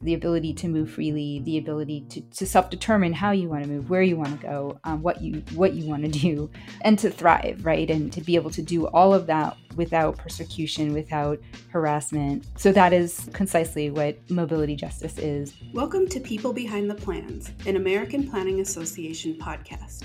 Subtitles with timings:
[0.00, 3.90] the ability to move freely, the ability to, to self-determine how you want to move,
[3.90, 6.48] where you want to go, um, what you what you want to do,
[6.82, 7.90] and to thrive, right?
[7.90, 11.40] And to be able to do all of that without persecution, without
[11.70, 12.46] harassment.
[12.56, 15.54] So that is concisely what mobility justice is.
[15.72, 20.04] Welcome to People Behind the Plans, an American Planning Association podcast.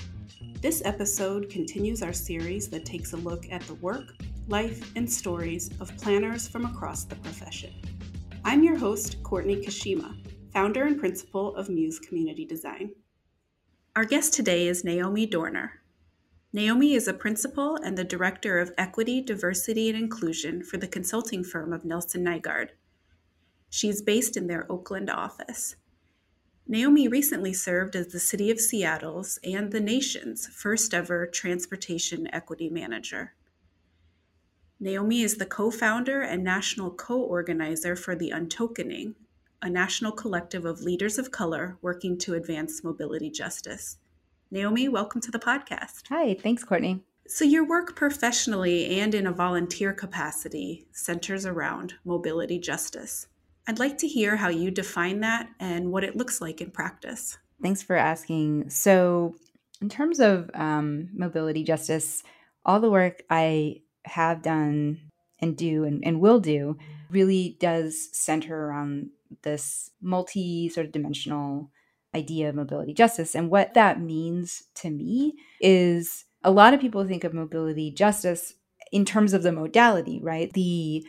[0.60, 4.16] This episode continues our series that takes a look at the work,
[4.48, 7.74] life, and stories of planners from across the profession.
[8.46, 10.18] I'm your host, Courtney Kashima,
[10.52, 12.92] founder and principal of Muse Community Design.
[13.96, 15.70] Our guest today is Naomi Doerner.
[16.52, 21.42] Naomi is a principal and the director of equity, diversity, and inclusion for the consulting
[21.42, 22.72] firm of Nelson Nygaard.
[23.70, 25.78] She is based in their Oakland office.
[26.68, 32.70] Naomi recently served as the City of Seattle's and the nation's first ever transportation equity
[32.70, 33.36] manager.
[34.84, 39.14] Naomi is the co founder and national co organizer for The Untokening,
[39.62, 43.96] a national collective of leaders of color working to advance mobility justice.
[44.52, 46.10] Naomi, welcome to the podcast.
[46.10, 47.00] Hi, thanks, Courtney.
[47.30, 53.28] So, your work professionally and in a volunteer capacity centers around mobility justice.
[53.66, 57.38] I'd like to hear how you define that and what it looks like in practice.
[57.62, 58.70] Thanks for asking.
[58.70, 59.36] So,
[59.82, 62.22] in terms of um, mobility justice,
[62.66, 65.00] all the work I have done
[65.40, 66.78] and do and, and will do
[67.10, 69.10] really does center around
[69.44, 71.72] this multi sort of dimensional
[72.16, 73.36] idea of mobility justice.
[73.36, 78.54] And what that means to me is a lot of people think of mobility justice
[78.92, 80.52] in terms of the modality, right?
[80.54, 81.06] The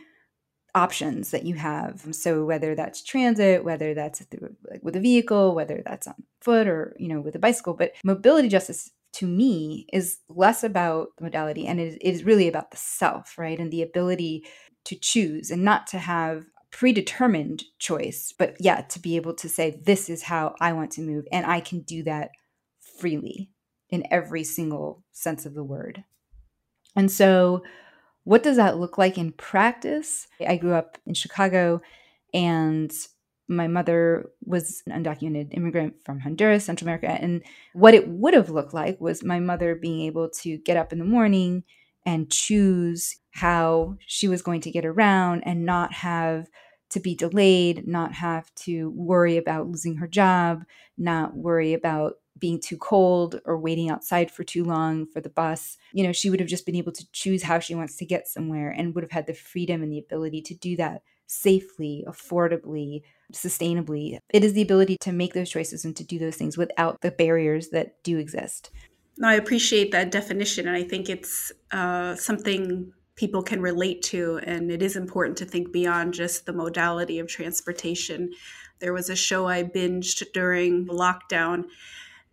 [0.73, 2.05] options that you have.
[2.11, 6.67] So whether that's transit, whether that's through, like with a vehicle, whether that's on foot
[6.67, 11.23] or you know with a bicycle, but mobility justice to me is less about the
[11.23, 13.59] modality and it is really about the self, right?
[13.59, 14.45] And the ability
[14.85, 19.79] to choose and not to have predetermined choice, but yeah, to be able to say,
[19.85, 21.25] this is how I want to move.
[21.31, 22.31] And I can do that
[22.99, 23.49] freely
[23.89, 26.03] in every single sense of the word.
[26.95, 27.63] And so,
[28.25, 30.27] what does that look like in practice?
[30.45, 31.81] I grew up in Chicago
[32.33, 32.91] and
[33.47, 37.09] my mother was an undocumented immigrant from Honduras, Central America.
[37.09, 40.91] And what it would have looked like was my mother being able to get up
[40.91, 41.63] in the morning
[42.05, 46.47] and choose how she was going to get around and not have
[46.91, 50.63] to be delayed, not have to worry about losing her job,
[50.97, 55.77] not worry about being too cold or waiting outside for too long for the bus.
[55.93, 58.27] You know, she would have just been able to choose how she wants to get
[58.27, 63.01] somewhere and would have had the freedom and the ability to do that safely, affordably,
[63.33, 64.17] sustainably.
[64.29, 67.11] It is the ability to make those choices and to do those things without the
[67.11, 68.71] barriers that do exist.
[69.17, 70.67] No, I appreciate that definition.
[70.67, 74.39] And I think it's uh, something people can relate to.
[74.43, 78.31] And it is important to think beyond just the modality of transportation.
[78.79, 81.63] There was a show I binged during lockdown,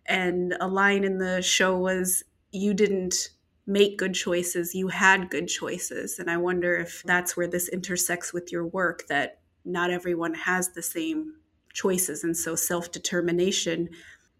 [0.05, 3.29] and a line in the show was, You didn't
[3.65, 6.19] make good choices, you had good choices.
[6.19, 10.69] And I wonder if that's where this intersects with your work that not everyone has
[10.69, 11.35] the same
[11.73, 12.23] choices.
[12.23, 13.89] And so self determination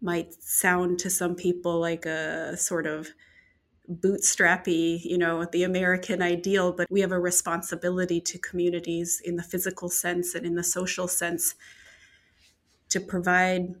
[0.00, 3.08] might sound to some people like a sort of
[3.90, 9.42] bootstrappy, you know, the American ideal, but we have a responsibility to communities in the
[9.42, 11.54] physical sense and in the social sense
[12.88, 13.74] to provide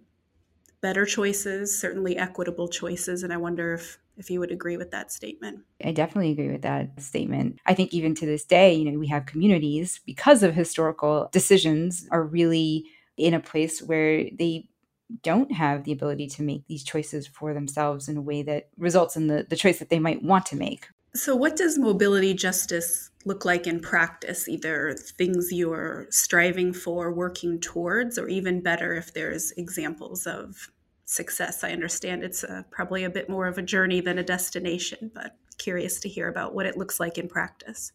[0.80, 3.22] better choices, certainly equitable choices.
[3.22, 5.60] And I wonder if if you would agree with that statement.
[5.84, 7.58] I definitely agree with that statement.
[7.66, 12.06] I think even to this day, you know, we have communities because of historical decisions
[12.10, 12.86] are really
[13.16, 14.68] in a place where they
[15.22, 19.16] don't have the ability to make these choices for themselves in a way that results
[19.16, 20.88] in the, the choice that they might want to make.
[21.14, 24.48] So, what does mobility justice look like in practice?
[24.48, 30.68] Either things you're striving for, working towards, or even better, if there's examples of
[31.04, 31.64] success.
[31.64, 35.36] I understand it's uh, probably a bit more of a journey than a destination, but
[35.58, 37.92] curious to hear about what it looks like in practice.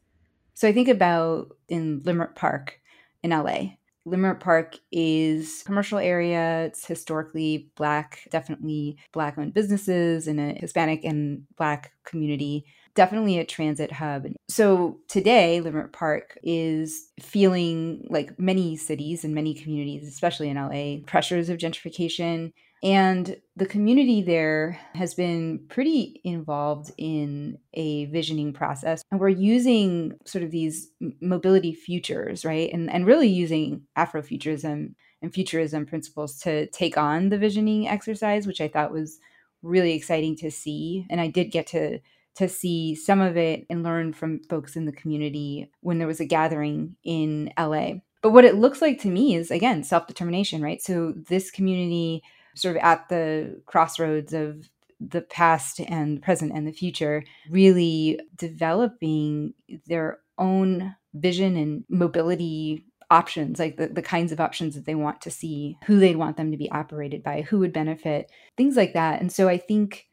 [0.53, 2.79] So I think about in Leimert Park
[3.23, 3.75] in LA.
[4.07, 6.65] Leimert Park is commercial area.
[6.65, 12.65] It's historically black, definitely black owned businesses and a Hispanic and black community.
[12.95, 14.25] Definitely a transit hub.
[14.49, 21.05] So today, Leimert Park is feeling like many cities and many communities, especially in LA,
[21.05, 22.51] pressures of gentrification,
[22.81, 29.01] and the community there has been pretty involved in a visioning process.
[29.11, 30.89] And we're using sort of these
[31.21, 32.71] mobility futures, right?
[32.71, 38.61] And, and really using Afrofuturism and futurism principles to take on the visioning exercise, which
[38.61, 39.19] I thought was
[39.61, 41.05] really exciting to see.
[41.09, 41.99] And I did get to
[42.35, 46.21] to see some of it and learn from folks in the community when there was
[46.21, 47.95] a gathering in LA.
[48.21, 50.81] But what it looks like to me is, again, self determination, right?
[50.81, 52.23] So this community,
[52.61, 54.69] sort of at the crossroads of
[54.99, 59.53] the past and present and the future, really developing
[59.87, 65.21] their own vision and mobility options, like the, the kinds of options that they want
[65.21, 68.93] to see, who they'd want them to be operated by, who would benefit, things like
[68.93, 69.19] that.
[69.19, 70.09] And so I think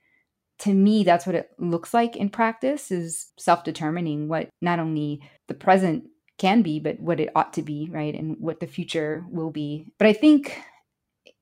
[0.58, 5.54] to me that's what it looks like in practice is self-determining what not only the
[5.54, 6.04] present
[6.38, 9.86] can be but what it ought to be right and what the future will be
[9.98, 10.58] but i think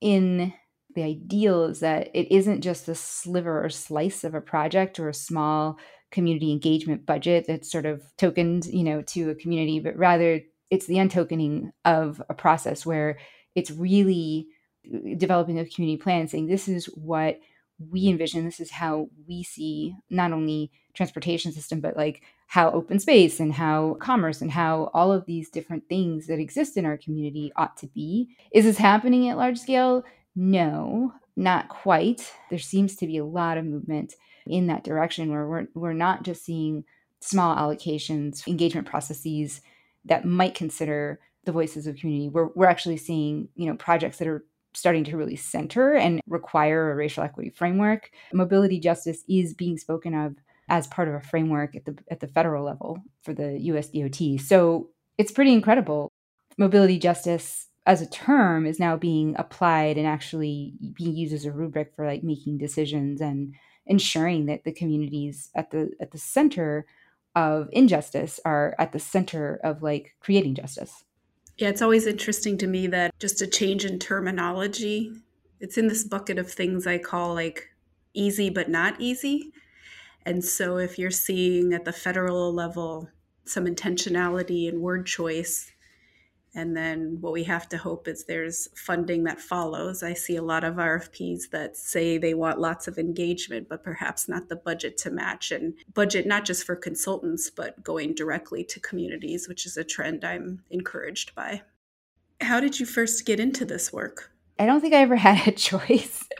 [0.01, 0.53] in
[0.95, 5.09] the ideal is that it isn't just a sliver or slice of a project or
[5.09, 5.77] a small
[6.11, 10.85] community engagement budget that's sort of tokened you know to a community but rather it's
[10.87, 13.17] the untokening of a process where
[13.55, 14.47] it's really
[14.93, 17.39] uh, developing a community plan saying this is what
[17.91, 18.45] we envision.
[18.45, 23.53] This is how we see not only transportation system but like how open space and
[23.53, 27.75] how commerce and how all of these different things that exist in our community ought
[27.77, 28.29] to be.
[28.53, 30.03] Is this happening at large scale
[30.35, 34.13] no not quite there seems to be a lot of movement
[34.45, 36.83] in that direction where we're, we're not just seeing
[37.19, 39.61] small allocations engagement processes
[40.05, 44.27] that might consider the voices of community we're, we're actually seeing you know projects that
[44.27, 44.45] are
[44.75, 48.11] starting to really center and require a racial equity framework.
[48.33, 50.35] Mobility justice is being spoken of
[50.67, 54.39] as part of a framework at the at the federal level for the US DOT.
[54.39, 56.11] So it's pretty incredible.
[56.57, 61.51] Mobility justice as a term is now being applied and actually being used as a
[61.51, 63.53] rubric for like making decisions and
[63.85, 66.85] ensuring that the communities at the at the center
[67.35, 71.03] of injustice are at the center of like creating justice.
[71.57, 75.11] Yeah, it's always interesting to me that just a change in terminology,
[75.59, 77.69] it's in this bucket of things I call like
[78.13, 79.51] easy but not easy.
[80.25, 83.09] And so if you're seeing at the federal level
[83.45, 85.71] some intentionality in word choice,
[86.55, 90.01] and then what we have to hope is there's funding that follows.
[90.01, 94.29] I see a lot of RFPs that say they want lots of engagement, but perhaps
[94.29, 98.79] not the budget to match, and budget not just for consultants, but going directly to
[98.79, 101.61] communities, which is a trend I'm encouraged by.
[102.39, 104.31] How did you first get into this work?
[104.57, 106.23] I don't think I ever had a choice.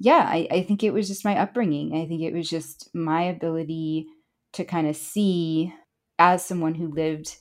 [0.00, 1.94] yeah, I, I think it was just my upbringing.
[1.94, 4.06] I think it was just my ability
[4.54, 5.72] to kind of see
[6.18, 7.36] as someone who lived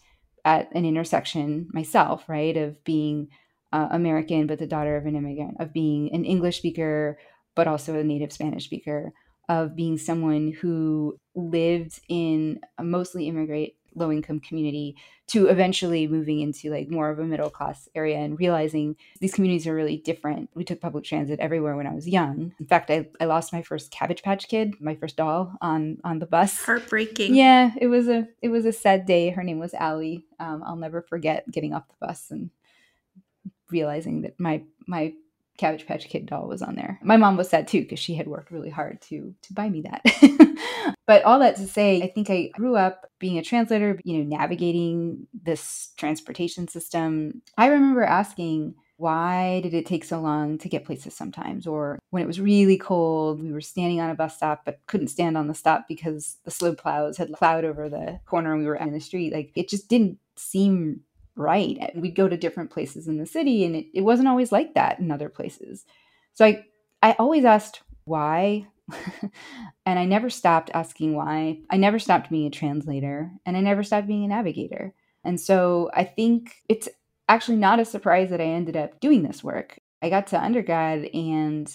[0.45, 2.55] at an intersection myself, right?
[2.57, 3.29] Of being
[3.71, 7.17] uh, American, but the daughter of an immigrant, of being an English speaker,
[7.55, 9.13] but also a native Spanish speaker,
[9.49, 14.95] of being someone who lived in a mostly immigrant low income community
[15.27, 19.67] to eventually moving into like more of a middle class area and realizing these communities
[19.67, 20.49] are really different.
[20.53, 22.53] We took public transit everywhere when I was young.
[22.59, 26.19] In fact, I, I lost my first cabbage patch kid, my first doll on on
[26.19, 26.63] the bus.
[26.63, 27.35] Heartbreaking.
[27.35, 29.29] Yeah, it was a it was a sad day.
[29.29, 30.25] Her name was Allie.
[30.39, 32.49] Um, I'll never forget getting off the bus and
[33.69, 35.13] realizing that my my
[35.57, 36.99] Cabbage Patch Kid doll was on there.
[37.03, 39.81] My mom was sad too because she had worked really hard to to buy me
[39.81, 40.95] that.
[41.07, 44.37] but all that to say, I think I grew up being a translator, you know,
[44.37, 47.41] navigating this transportation system.
[47.57, 52.21] I remember asking why did it take so long to get places sometimes or when
[52.21, 55.47] it was really cold we were standing on a bus stop but couldn't stand on
[55.47, 58.93] the stop because the slow plows had plowed over the corner and we were in
[58.93, 60.99] the street like it just didn't seem
[61.35, 61.77] right.
[61.79, 64.73] Eh, we'd go to different places in the city and it, it wasn't always like
[64.75, 65.85] that in other places.
[66.33, 66.65] So I
[67.03, 68.67] I always asked why
[69.85, 71.59] and I never stopped asking why.
[71.69, 74.93] I never stopped being a translator and I never stopped being a navigator.
[75.23, 76.89] And so I think it's
[77.29, 79.79] actually not a surprise that I ended up doing this work.
[80.01, 81.73] I got to undergrad and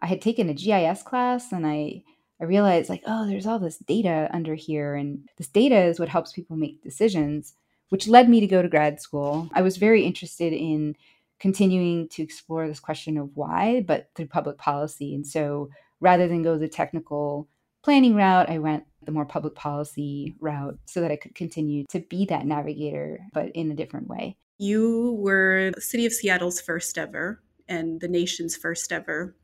[0.00, 2.02] I had taken a GIS class and I
[2.38, 6.10] I realized like, oh, there's all this data under here and this data is what
[6.10, 7.54] helps people make decisions
[7.88, 9.48] which led me to go to grad school.
[9.54, 10.96] I was very interested in
[11.38, 15.14] continuing to explore this question of why, but through public policy.
[15.14, 15.68] And so
[16.00, 17.48] rather than go the technical
[17.82, 22.00] planning route, I went the more public policy route so that I could continue to
[22.00, 24.36] be that navigator, but in a different way.
[24.58, 29.36] You were the City of Seattle's first ever and the nation's first ever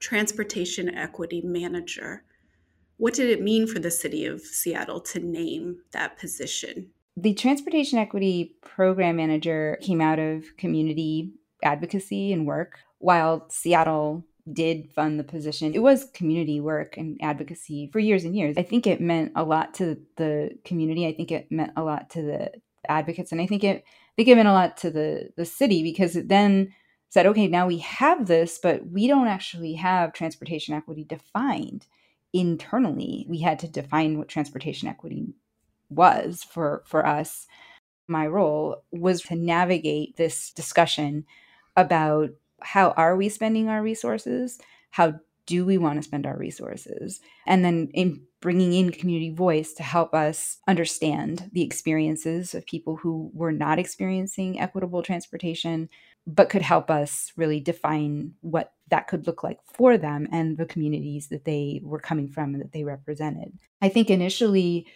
[0.00, 2.24] transportation equity manager.
[2.98, 6.90] What did it mean for the City of Seattle to name that position?
[7.16, 14.90] The Transportation Equity Program Manager came out of community advocacy and work, while Seattle did
[14.92, 15.74] fund the position.
[15.74, 18.56] It was community work and advocacy for years and years.
[18.58, 21.06] I think it meant a lot to the community.
[21.06, 22.52] I think it meant a lot to the
[22.88, 25.82] advocates, and I think it I think it meant a lot to the the city
[25.82, 26.74] because it then
[27.10, 31.86] said, okay, now we have this, but we don't actually have transportation equity defined
[32.32, 33.24] internally.
[33.28, 35.28] We had to define what transportation equity
[35.90, 37.46] was for for us
[38.08, 41.24] my role was to navigate this discussion
[41.76, 44.58] about how are we spending our resources?
[44.90, 45.14] How
[45.46, 47.20] do we want to spend our resources?
[47.46, 52.96] And then in bringing in community voice to help us understand the experiences of people
[52.96, 55.88] who were not experiencing equitable transportation,
[56.26, 60.66] but could help us really define what that could look like for them and the
[60.66, 63.58] communities that they were coming from and that they represented.
[63.80, 64.86] I think initially,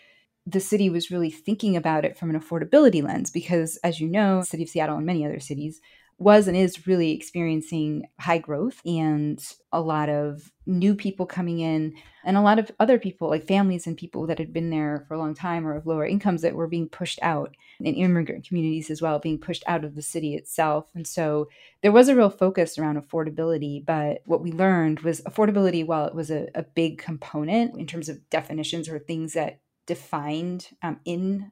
[0.48, 4.40] the city was really thinking about it from an affordability lens because, as you know,
[4.40, 5.80] the city of Seattle and many other cities
[6.18, 11.94] was and is really experiencing high growth and a lot of new people coming in
[12.24, 15.14] and a lot of other people like families and people that had been there for
[15.14, 18.90] a long time or of lower incomes that were being pushed out and immigrant communities
[18.90, 20.90] as well being pushed out of the city itself.
[20.96, 21.48] And so
[21.82, 26.16] there was a real focus around affordability but what we learned was affordability while it
[26.16, 31.50] was a, a big component in terms of definitions or things that defined um, in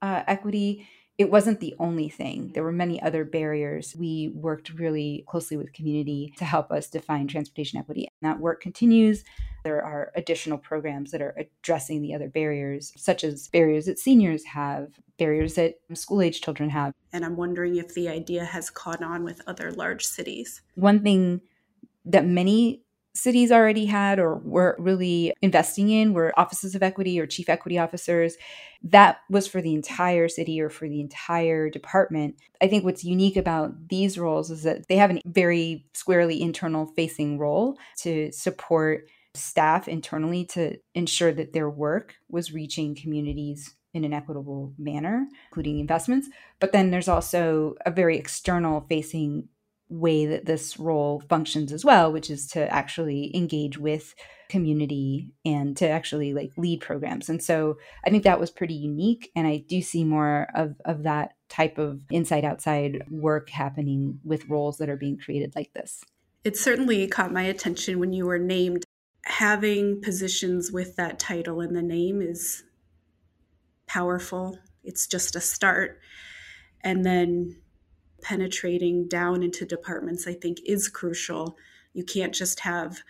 [0.00, 2.50] uh, equity it wasn't the only thing.
[2.54, 3.94] There were many other barriers.
[3.96, 8.08] We worked really closely with community to help us define transportation equity.
[8.20, 9.22] And that work continues.
[9.62, 14.44] There are additional programs that are addressing the other barriers, such as barriers that seniors
[14.44, 16.92] have, barriers that school age children have.
[17.12, 20.62] And I'm wondering if the idea has caught on with other large cities.
[20.74, 21.42] One thing
[22.06, 22.82] that many
[23.14, 27.78] cities already had or were really investing in were offices of equity or chief equity
[27.78, 28.36] officers.
[28.82, 32.36] That was for the entire city or for the entire department.
[32.60, 36.86] I think what's unique about these roles is that they have a very squarely internal
[36.96, 44.04] facing role to support staff internally to ensure that their work was reaching communities in
[44.04, 46.28] an equitable manner, including investments.
[46.58, 49.48] But then there's also a very external facing
[49.88, 54.14] way that this role functions as well, which is to actually engage with
[54.48, 57.28] community and to actually like lead programs.
[57.28, 59.30] And so I think that was pretty unique.
[59.34, 64.48] And I do see more of, of that type of inside outside work happening with
[64.48, 66.02] roles that are being created like this.
[66.44, 68.84] It certainly caught my attention when you were named.
[69.26, 72.62] Having positions with that title and the name is
[73.86, 74.58] powerful.
[74.82, 75.98] It's just a start.
[76.82, 77.56] And then
[78.24, 81.56] penetrating down into departments, I think, is crucial.
[81.92, 83.02] You can't just have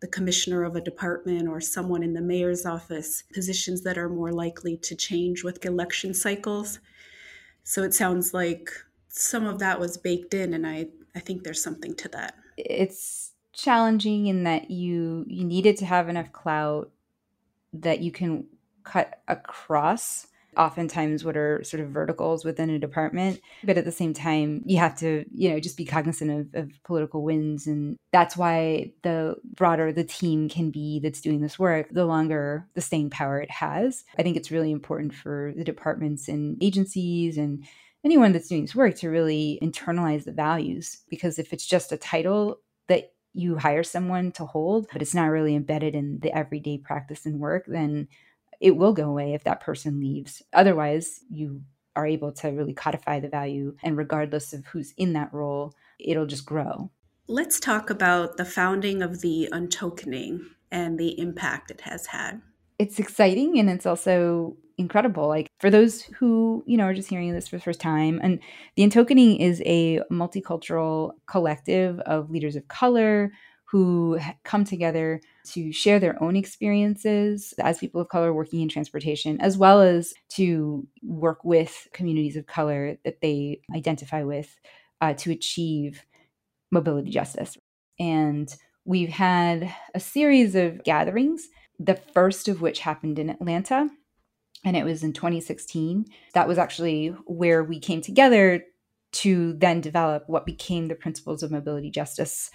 [0.00, 4.32] the commissioner of a department or someone in the mayor's office, positions that are more
[4.32, 6.80] likely to change with election cycles.
[7.62, 8.70] So it sounds like
[9.08, 12.34] some of that was baked in, and I, I think there's something to that.
[12.56, 16.90] It's challenging in that you you needed to have enough clout
[17.74, 18.46] that you can
[18.82, 24.12] cut across oftentimes what are sort of verticals within a department but at the same
[24.12, 28.36] time you have to you know just be cognizant of, of, political winds and that's
[28.36, 33.10] why the broader the team can be that's doing this work the longer the staying
[33.10, 34.04] power it has.
[34.18, 37.64] I think it's really important for the departments and agencies and
[38.04, 41.96] anyone that's doing this work to really internalize the values because if it's just a
[41.96, 46.78] title that you hire someone to hold but it's not really embedded in the everyday
[46.78, 48.08] practice and work then
[48.62, 50.40] it will go away if that person leaves.
[50.52, 51.62] Otherwise, you
[51.96, 56.26] are able to really codify the value, and regardless of who's in that role, it'll
[56.26, 56.90] just grow.
[57.26, 60.40] Let's talk about the founding of the untokening
[60.70, 62.40] and the impact it has had.
[62.78, 65.28] It's exciting and it's also incredible.
[65.28, 68.40] Like for those who, you know, are just hearing this for the first time, and
[68.76, 73.32] the Untokening is a multicultural collective of leaders of color,
[73.72, 79.40] who come together to share their own experiences as people of color working in transportation,
[79.40, 84.60] as well as to work with communities of color that they identify with
[85.00, 86.04] uh, to achieve
[86.70, 87.56] mobility justice.
[87.98, 91.48] And we've had a series of gatherings,
[91.78, 93.88] the first of which happened in Atlanta.
[94.66, 96.04] And it was in 2016.
[96.34, 98.64] That was actually where we came together
[99.12, 102.50] to then develop what became the principles of mobility justice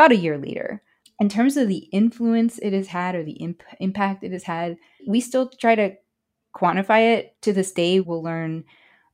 [0.00, 0.82] about a year later.
[1.20, 4.78] In terms of the influence it has had or the imp- impact it has had,
[5.06, 5.94] we still try to
[6.56, 7.36] quantify it.
[7.42, 8.64] To this day, we'll learn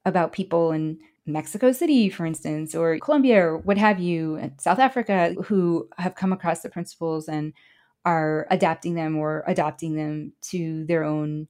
[0.05, 4.79] about people in Mexico City, for instance, or Colombia, or what have you, and South
[4.79, 7.53] Africa, who have come across the principles and
[8.05, 11.49] are adapting them or adopting them to their own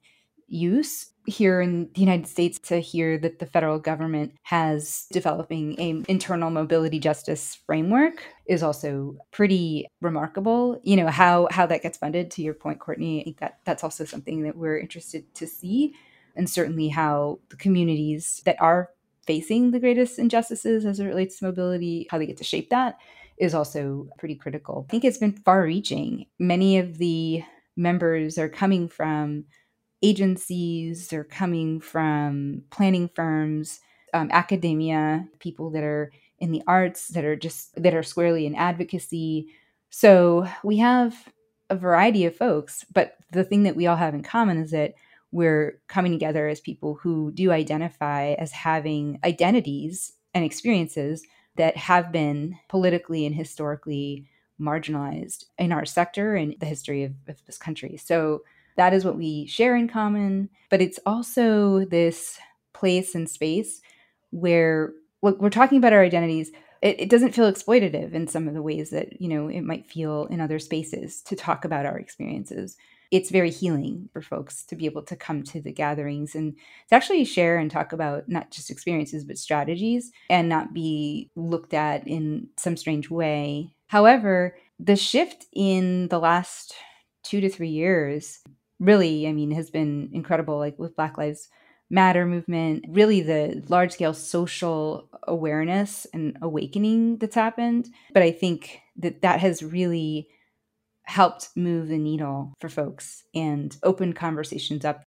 [0.49, 6.03] use here in the United States to hear that the federal government has developing a
[6.09, 10.81] internal mobility justice framework is also pretty remarkable.
[10.85, 13.83] You know, how how that gets funded to your point Courtney, I think that that's
[13.83, 15.95] also something that we're interested to see
[16.37, 18.91] and certainly how the communities that are
[19.27, 22.99] facing the greatest injustices as it relates to mobility, how they get to shape that
[23.39, 24.87] is also pretty critical.
[24.89, 26.27] I think it's been far reaching.
[26.39, 27.43] Many of the
[27.77, 29.45] members are coming from
[30.03, 33.81] agencies, they're coming from planning firms,
[34.15, 38.55] um, academia, people that are in the arts, that are just that are squarely in
[38.55, 39.49] advocacy.
[39.91, 41.15] So we have
[41.71, 44.95] a variety of folks, but the thing that we all have in common is that
[45.33, 51.25] we're coming together as people who do identify as having identities and experiences
[51.57, 54.29] that have been politically and historically
[54.61, 57.97] marginalized in our sector and the history of, of this country.
[57.97, 58.43] So
[58.77, 60.51] that is what we share in common.
[60.71, 62.39] But it's also this
[62.75, 63.81] place and space
[64.31, 64.93] where
[65.23, 66.51] we're talking about our identities
[66.83, 69.87] it, it, doesn't feel exploitative in some of the ways that you know it might
[69.87, 72.77] feel in other spaces to talk about our experiences
[73.11, 76.55] it's very healing for folks to be able to come to the gatherings and
[76.89, 81.73] to actually share and talk about not just experiences but strategies and not be looked
[81.73, 86.75] at in some strange way however the shift in the last
[87.23, 88.41] two to three years
[88.79, 91.49] really, I mean, has been incredible, like with Black Lives
[91.89, 97.89] Matter movement, really the large scale social awareness and awakening that's happened.
[98.13, 100.29] But I think that that has really
[101.05, 105.05] helped move the needle for folks and open conversations up.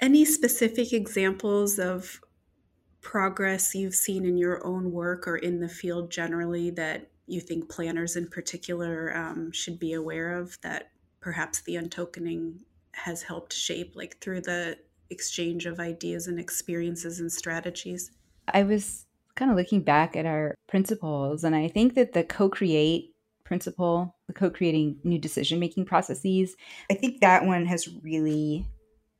[0.00, 2.20] Any specific examples of
[3.00, 7.70] progress you've seen in your own work or in the field generally that you think
[7.70, 12.58] planners in particular um, should be aware of that perhaps the untokening
[12.92, 14.78] has helped shape, like through the
[15.10, 18.10] exchange of ideas and experiences and strategies?
[18.52, 22.48] I was kind of looking back at our principles, and I think that the co
[22.48, 23.14] create
[23.44, 26.56] principle, the co creating new decision making processes,
[26.90, 28.66] I think that one has really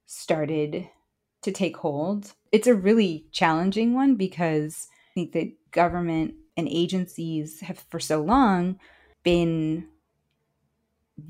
[0.07, 0.89] started
[1.43, 2.33] to take hold.
[2.53, 8.21] It's a really challenging one because I think that government and agencies have for so
[8.21, 8.81] long
[9.23, 9.87] been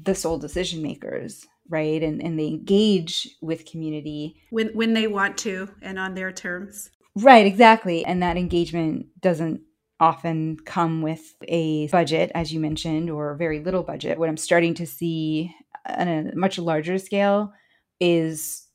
[0.03, 2.03] the sole decision makers right?
[2.03, 4.37] And and they engage with community.
[4.51, 6.91] When when they want to and on their terms.
[7.15, 8.05] Right exactly.
[8.05, 9.63] And that engagement doesn't
[10.01, 14.19] often come with a budget as you mentioned or very little budget.
[14.19, 15.55] What i'm starting to see
[15.87, 17.53] on a much larger scale
[18.01, 18.67] is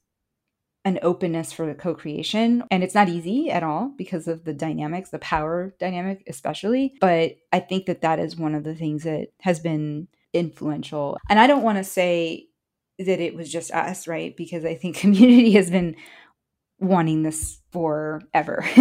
[0.86, 2.62] an openness for co-creation.
[2.70, 6.96] And it's not easy at all because of the dynamics the power dynamic especially.
[7.00, 11.18] But i think that that is one of the things that has been influential.
[11.30, 12.48] And i don't want to say
[13.00, 14.36] that it was just us, right?
[14.36, 15.96] Because I think community has been
[16.80, 18.66] wanting this forever.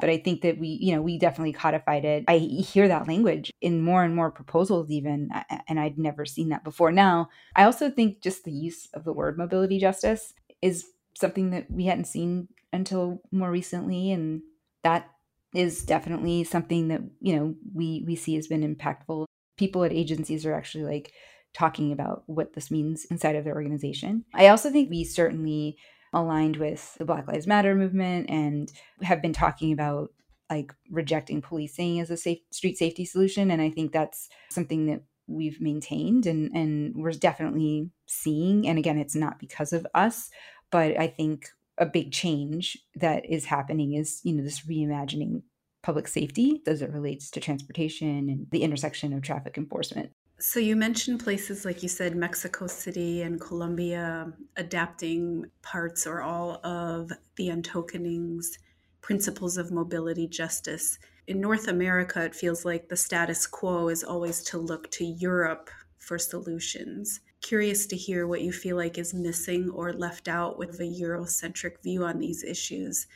[0.00, 2.24] but I think that we, you know, we definitely codified it.
[2.26, 5.28] I hear that language in more and more proposals, even,
[5.68, 6.90] and I'd never seen that before.
[6.90, 11.70] Now, I also think just the use of the word mobility justice is something that
[11.70, 14.10] we hadn't seen until more recently.
[14.10, 14.42] And
[14.82, 15.10] that
[15.54, 19.26] is definitely something that, you know, we, we see has been impactful.
[19.56, 21.12] People at agencies are actually like,
[21.54, 24.24] talking about what this means inside of their organization.
[24.34, 25.78] I also think we certainly
[26.12, 30.10] aligned with the Black Lives Matter movement and have been talking about
[30.50, 35.02] like rejecting policing as a safe street safety solution and I think that's something that
[35.26, 40.30] we've maintained and and we're definitely seeing and again it's not because of us
[40.70, 45.42] but I think a big change that is happening is you know this reimagining
[45.82, 50.76] public safety as it relates to transportation and the intersection of traffic enforcement so you
[50.76, 57.48] mentioned places like you said Mexico City and Colombia adapting parts or all of the
[57.48, 58.58] untokening's
[59.00, 60.98] principles of mobility justice.
[61.26, 65.70] In North America, it feels like the status quo is always to look to Europe
[65.98, 67.20] for solutions.
[67.40, 71.82] Curious to hear what you feel like is missing or left out with a Eurocentric
[71.82, 73.06] view on these issues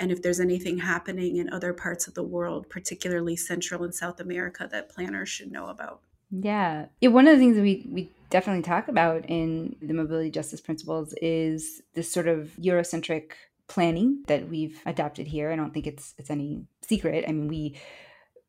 [0.00, 4.18] and if there's anything happening in other parts of the world, particularly Central and South
[4.18, 6.00] America, that planners should know about.
[6.30, 6.86] Yeah.
[7.02, 11.12] One of the things that we, we definitely talk about in the mobility justice principles
[11.20, 13.32] is this sort of Eurocentric
[13.68, 15.50] planning that we've adopted here.
[15.50, 17.24] I don't think it's it's any secret.
[17.26, 17.76] I mean, we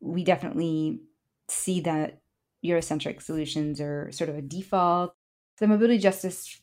[0.00, 1.00] we definitely
[1.48, 2.20] see that
[2.64, 5.14] Eurocentric solutions are sort of a default.
[5.58, 6.60] The mobility justice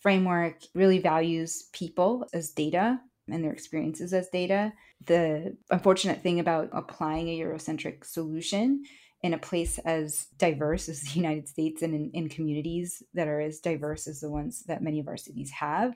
[0.00, 4.72] framework really values people as data and their experiences as data.
[5.06, 8.84] The unfortunate thing about applying a Eurocentric solution
[9.22, 13.40] in a place as diverse as the United States and in, in, communities that are
[13.40, 15.94] as diverse as the ones that many of our cities have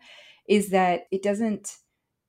[0.49, 1.77] is that it doesn't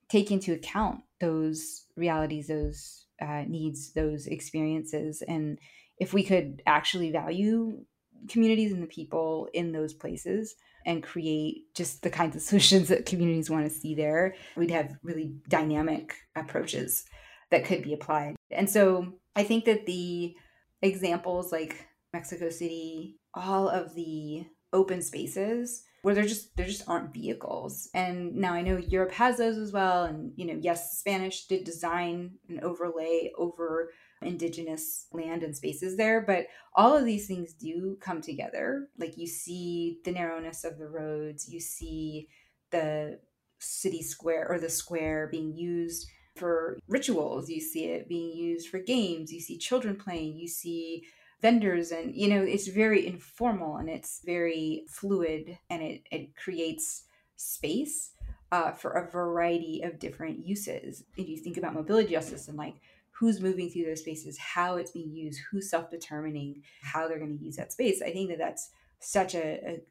[0.09, 5.21] take into account those realities, those uh, needs, those experiences.
[5.27, 5.59] And
[5.99, 7.83] if we could actually value
[8.29, 10.55] communities and the people in those places
[10.85, 14.97] and create just the kinds of solutions that communities want to see there, we'd have
[15.03, 17.05] really dynamic approaches
[17.51, 18.35] that could be applied.
[18.51, 20.35] And so I think that the
[20.81, 27.13] examples like Mexico City, all of the open spaces where there just there just aren't
[27.13, 27.89] vehicles.
[27.93, 30.03] And now I know Europe has those as well.
[30.03, 36.21] And you know, yes, Spanish did design an overlay over indigenous land and spaces there
[36.21, 40.87] but all of these things do come together like you see the narrowness of the
[40.87, 42.27] roads you see
[42.71, 43.19] the
[43.59, 47.49] city square or the square being used for rituals.
[47.49, 49.31] You see it being used for games.
[49.31, 50.37] You see children playing.
[50.37, 51.03] You see
[51.41, 57.03] vendors and you know it's very informal and it's very fluid and it, it creates
[57.35, 58.11] space
[58.51, 61.03] uh, for a variety of different uses.
[61.15, 62.75] If you think about mobility justice and like
[63.11, 67.43] who's moving through those spaces how it's being used who's self-determining how they're going to
[67.43, 68.01] use that space.
[68.01, 68.69] I think that that's
[68.99, 69.81] such a, a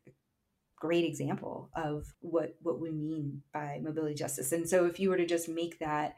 [0.77, 4.53] great example of what what we mean by mobility justice.
[4.53, 6.17] And so if you were to just make that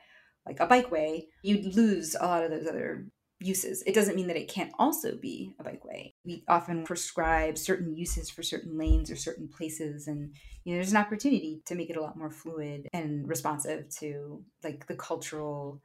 [0.48, 3.06] like a bikeway you'd lose a lot of those other
[3.40, 3.82] uses.
[3.82, 6.12] It doesn't mean that it can't also be a bikeway.
[6.24, 10.34] We often prescribe certain uses for certain lanes or certain places and
[10.64, 14.44] you know there's an opportunity to make it a lot more fluid and responsive to
[14.64, 15.80] like the cultural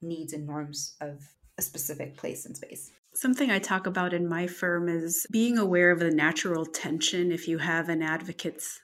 [0.00, 1.20] needs and norms of
[1.58, 2.90] a specific place and space.
[3.14, 7.46] Something I talk about in my firm is being aware of the natural tension if
[7.46, 8.80] you have an advocate's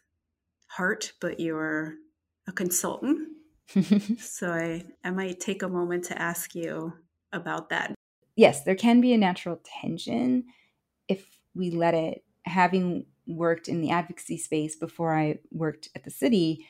[0.69, 1.95] heart but you're
[2.47, 3.29] a consultant.
[4.19, 6.93] so I I might take a moment to ask you
[7.33, 7.95] about that
[8.41, 10.45] yes, there can be a natural tension
[11.09, 12.25] if we let it.
[12.47, 16.67] Having worked in the advocacy space before I worked at the city,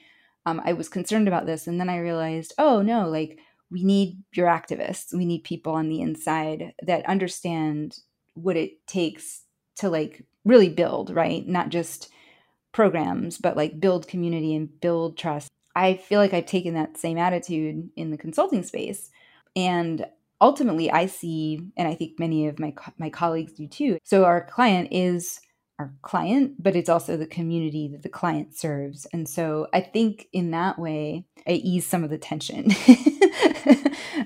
[0.47, 1.69] um, I was concerned about this.
[1.69, 3.39] And then I realized, oh no, like
[3.71, 5.15] we need your activists.
[5.15, 7.99] We need people on the inside that understand
[8.35, 9.43] what it takes
[9.77, 11.47] to like really build, right?
[11.47, 12.11] Not just
[12.73, 15.51] programs, but like build community and build trust.
[15.75, 19.11] I feel like I've taken that same attitude in the consulting space.
[19.57, 20.07] And
[20.41, 23.99] ultimately I see, and I think many of my my colleagues do too.
[24.03, 25.41] So our client is
[25.79, 29.07] our client, but it's also the community that the client serves.
[29.15, 32.71] And so I think in that way, I ease some of the tension.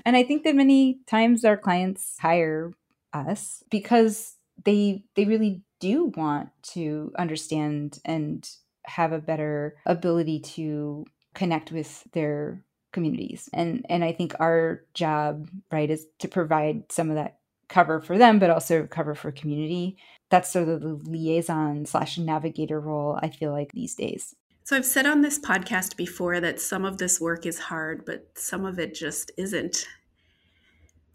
[0.05, 2.73] and I think that many times our clients hire
[3.13, 8.49] us because they they really do want to understand and
[8.85, 11.05] have a better ability to
[11.35, 13.49] connect with their communities.
[13.53, 18.17] And and I think our job, right, is to provide some of that cover for
[18.17, 19.97] them, but also cover for community.
[20.29, 24.35] That's sort of the liaison slash navigator role I feel like these days.
[24.63, 28.29] So I've said on this podcast before that some of this work is hard, but
[28.35, 29.85] some of it just isn't.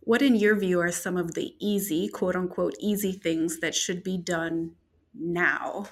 [0.03, 4.05] What, in your view, are some of the easy, quote unquote, easy things that should
[4.05, 4.73] be done
[5.15, 5.87] now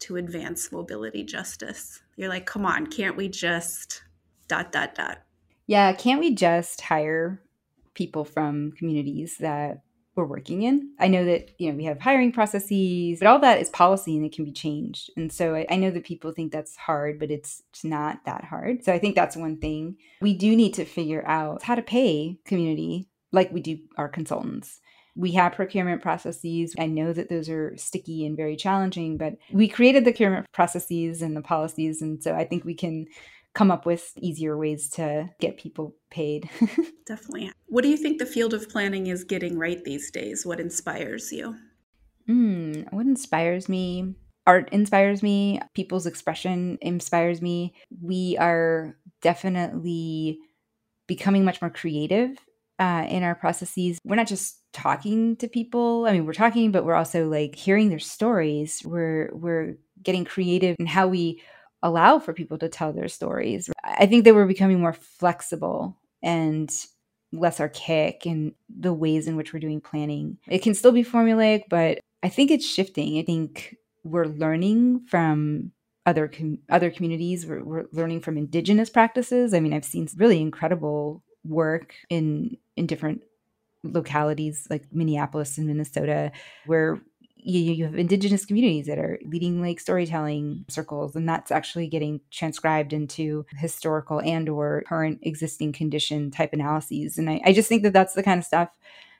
[0.00, 2.02] to advance mobility justice?
[2.16, 4.02] You're like, come on, can't we just
[4.48, 5.18] dot, dot, dot?
[5.66, 7.42] yeah, can't we just hire
[7.94, 9.82] people from communities that
[10.14, 10.92] we're working in?
[10.98, 14.24] I know that, you know, we have hiring processes, but all that is policy and
[14.24, 15.10] it can be changed.
[15.16, 18.44] And so I, I know that people think that's hard, but it's, it's not that
[18.44, 18.84] hard.
[18.84, 19.96] So I think that's one thing.
[20.20, 24.80] We do need to figure out how to pay community like we do our consultants.
[25.16, 26.74] We have procurement processes.
[26.78, 31.22] I know that those are sticky and very challenging, but we created the procurement processes
[31.22, 32.02] and the policies.
[32.02, 33.06] And so I think we can
[33.54, 36.50] come up with easier ways to get people paid.
[37.06, 37.50] Definitely.
[37.66, 40.44] What do you think the field of planning is getting right these days?
[40.44, 41.56] What inspires you?
[42.28, 44.14] Mm, what inspires me?
[44.46, 45.60] Art inspires me.
[45.74, 47.74] People's expression inspires me.
[48.02, 50.38] We are definitely
[51.06, 52.36] becoming much more creative
[52.78, 53.98] uh, in our processes.
[54.04, 56.06] We're not just talking to people.
[56.06, 58.82] I mean, we're talking, but we're also like hearing their stories.
[58.84, 61.42] We're we're getting creative in how we
[61.82, 63.70] allow for people to tell their stories.
[63.84, 66.70] I think that we're becoming more flexible and
[67.32, 70.38] less archaic in the ways in which we're doing planning.
[70.48, 73.18] It can still be formulaic, but I think it's shifting.
[73.18, 75.72] I think we're learning from
[76.06, 77.46] other com- other communities.
[77.46, 79.52] We're, we're learning from indigenous practices.
[79.52, 83.22] I mean, I've seen really incredible work in in different
[83.82, 86.32] localities like Minneapolis and Minnesota,
[86.66, 87.00] where
[87.36, 92.20] you, you have indigenous communities that are leading like storytelling circles and that's actually getting
[92.30, 97.18] transcribed into historical and or current existing condition type analyses.
[97.18, 98.70] And I, I just think that that's the kind of stuff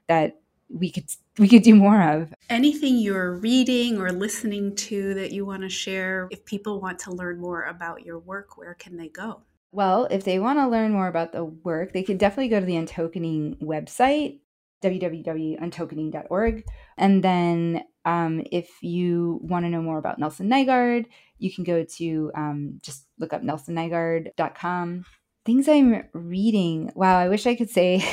[0.09, 1.05] that we could
[1.39, 2.35] we could do more of.
[2.51, 6.27] Anything you're reading or listening to that you want to share?
[6.33, 9.43] If people want to learn more about your work where can they go
[9.77, 12.67] well if they want to learn more about the work they could definitely go to
[12.67, 14.41] the untokening website
[14.83, 16.65] www.untokening.org.
[16.97, 21.07] And then um, if you want to know more about Nelson Nygaard,
[21.39, 25.05] you can go to um, just look up nelsonnygaard.com.
[25.45, 26.93] Things I'm reading.
[26.95, 28.05] Wow, I wish I could say,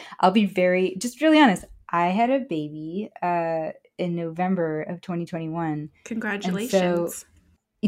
[0.20, 1.64] I'll be very, just really honest.
[1.88, 5.90] I had a baby uh, in November of 2021.
[6.04, 7.24] Congratulations.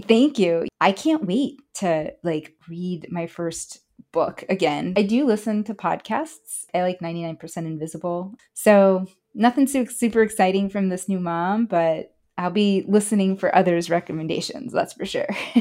[0.07, 0.66] Thank you.
[0.81, 3.81] I can't wait to like read my first
[4.12, 4.94] book again.
[4.96, 6.66] I do listen to podcasts.
[6.74, 8.35] I like 99% Invisible.
[8.55, 14.72] So, nothing super exciting from this new mom, but I'll be listening for others' recommendations,
[14.72, 15.27] that's for sure.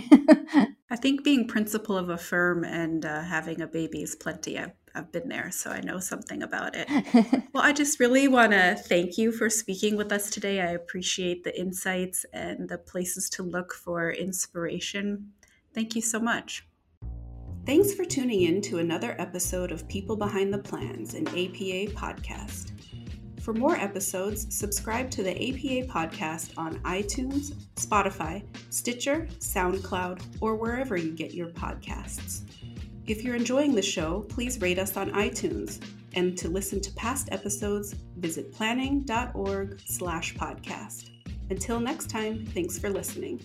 [0.89, 4.59] I think being principal of a firm and uh, having a baby is plenty.
[4.59, 6.89] I've, I've been there, so I know something about it.
[7.53, 10.59] well, I just really want to thank you for speaking with us today.
[10.59, 15.31] I appreciate the insights and the places to look for inspiration.
[15.75, 16.65] Thank you so much.
[17.67, 22.71] Thanks for tuning in to another episode of People Behind the Plans, an APA podcast.
[23.41, 30.97] For more episodes, subscribe to the APA podcast on iTunes, Spotify, Stitcher, SoundCloud, or wherever
[30.97, 32.41] you get your podcasts.
[33.07, 35.81] If you're enjoying the show, please rate us on iTunes.
[36.13, 41.11] And to listen to past episodes, visit planning.org slash podcast.
[41.49, 43.41] Until next time, thanks for listening.